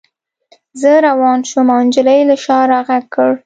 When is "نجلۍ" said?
1.87-2.19